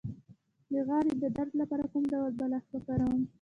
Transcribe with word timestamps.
د 0.71 0.73
غاړې 0.87 1.11
د 1.23 1.23
درد 1.35 1.53
لپاره 1.61 1.83
کوم 1.91 2.03
ډول 2.13 2.31
بالښت 2.39 2.69
وکاروم؟ 2.73 3.21